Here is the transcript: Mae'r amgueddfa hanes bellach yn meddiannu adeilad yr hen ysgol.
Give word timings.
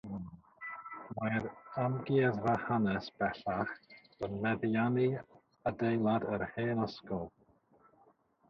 Mae'r 1.17 1.43
amgueddfa 1.83 2.55
hanes 2.63 3.09
bellach 3.21 3.75
yn 4.29 4.41
meddiannu 4.47 5.07
adeilad 5.73 6.27
yr 6.39 6.47
hen 6.57 6.83
ysgol. 6.89 7.31